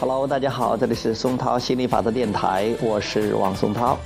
[0.00, 3.98] Hello，大家好，这里是松涛心理法则电台，我是王松涛。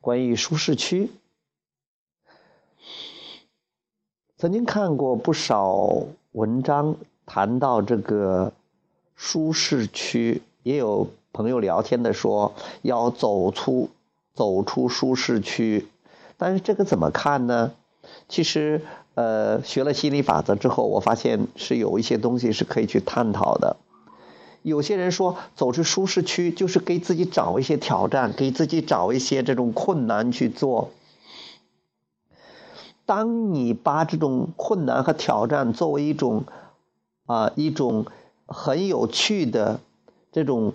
[0.00, 1.10] 关于舒适区，
[4.38, 8.50] 曾经看过不少文章谈到这个
[9.14, 13.90] 舒适区，也有朋友聊天的说要走出
[14.32, 15.86] 走出舒适区，
[16.38, 17.74] 但是这个怎么看呢？
[18.26, 18.80] 其实。
[19.16, 23.76] 呃，学了心理法则之后，我发现是有一些东西是可以去探讨的。
[24.60, 30.90] 有些人说，走出舒适区就是给自己找一些挑战，给自己找一些这种困难去做。
[33.06, 36.44] 当你把这种困难和挑战作为一种
[37.24, 38.04] 啊一种
[38.44, 39.80] 很有趣的
[40.30, 40.74] 这种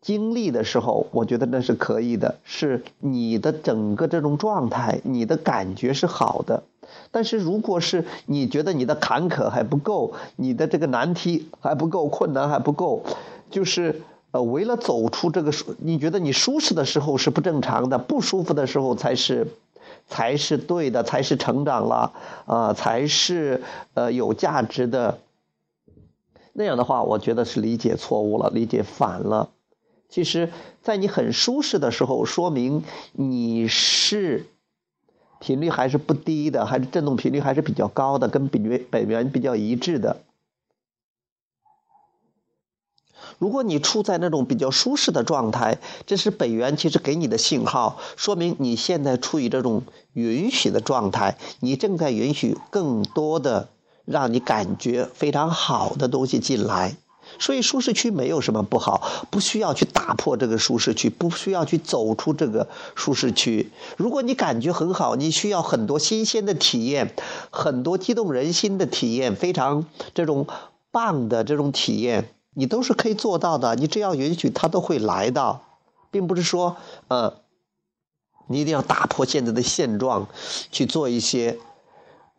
[0.00, 6.62] 经历的时候，我觉得那是可以的，是你的整个这种状态，你的感觉是好的。
[7.10, 13.02] 但是，如果是你觉得你的坎坷还不够，你的这个难题还不够，困难还不够，
[13.50, 19.48] 就是呃，为了走出这个舒，你觉得你舒适的时候是不正常的，不舒服的时候才是
[20.06, 22.12] 才是对的，才是成长了
[22.46, 23.62] 啊，才是
[23.94, 25.18] 呃有价值的。
[26.54, 29.50] 那样的话，我觉得是理解错误了，理解反了。
[30.08, 30.50] 其实，
[30.82, 34.46] 在你很舒适的时候，说明你是。
[35.40, 40.24] 频率还是不低的，还是振动频率还是比较高的，跟本源本源比较一致的。
[43.38, 53.68] 如果你处在那种比较舒适的状态，这是本源其实给你的信号，说明你现在处于这种允许的状态，你正在允许更多的
[54.04, 56.96] 让你感觉非常好的东西进来。
[57.38, 63.70] 所以舒适区没有什么不好，不需要去打破这个舒适区，不需要去走出这个舒适区。
[63.96, 67.14] 如果你感觉很好，你需要很多新鲜的体验，
[67.50, 70.46] 很多激动人心的体验，非常这种
[70.90, 73.74] 棒的这种体验，你都是可以做到的。
[73.76, 75.62] 你只要允许，它都会来到，
[76.10, 76.76] 并不是说，
[77.08, 77.34] 呃，
[78.48, 80.26] 你一定要打破现在的现状，
[80.72, 81.58] 去做一些。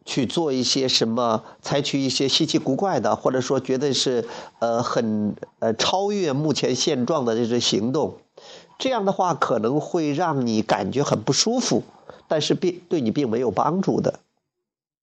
[0.10, 4.28] 去做一些什么，采取一些稀奇古怪的，或者说觉得是
[4.58, 8.18] 呃很呃超越目前现状的这些行动，
[8.80, 11.84] 这样的话可能会让你感觉很不舒服，
[12.28, 14.20] 但是并对你并没有帮助的。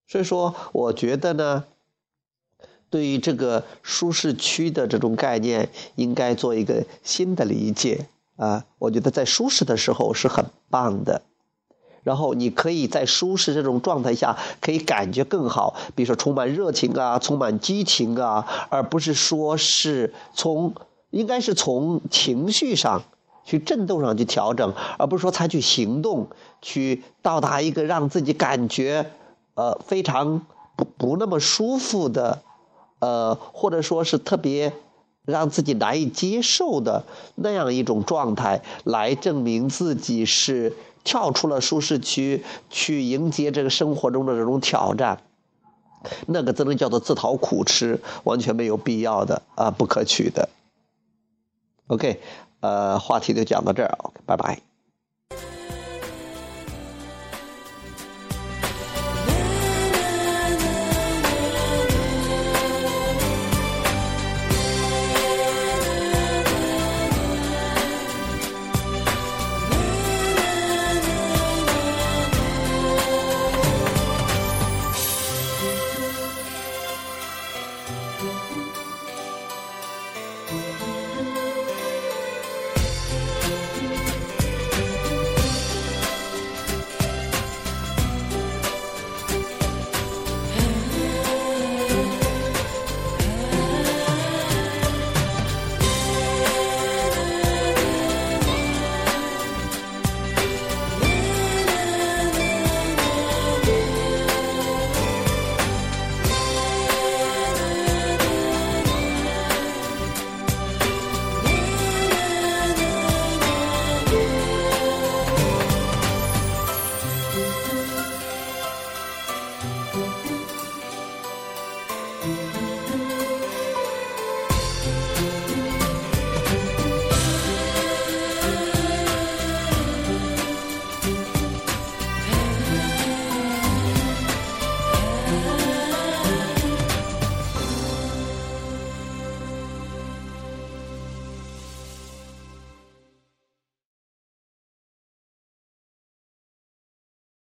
[0.09, 1.63] 所以说，我觉得呢，
[2.91, 8.65] 对于这个舒适区的这种概念，应该做一个新的理解啊。
[8.81, 11.23] 我觉得在舒适的时候是很棒的。
[12.07, 20.73] 然后你可以在舒适这种状态下，可以感觉更好，比如说充满热情啊，充满激情啊，而不是说是从，
[21.11, 23.03] 应该是从情绪上
[23.45, 26.29] 去震动上去调整，而不是说采取行动
[26.63, 29.11] 去到达一个让自己感觉，
[29.55, 30.47] 呃，非常
[30.77, 32.41] 不不那么舒服的，
[33.01, 34.73] 呃，或者说是特别
[35.25, 37.03] 让自己难以接受的
[37.35, 40.73] 那样一种状态，来证明自己是。
[41.07, 45.23] 跳出了舒适区，去迎接这个生活中的这种挑战，
[46.27, 50.51] 那个只能叫做自讨苦吃，完全没有必要的啊，不可取的。
[51.87, 52.21] OK，
[52.61, 53.97] 呃，话题就讲到这儿，
[54.27, 54.61] 拜拜。